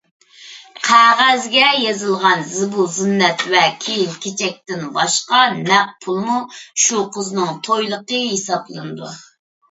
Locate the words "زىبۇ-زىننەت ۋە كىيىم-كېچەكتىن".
2.53-4.81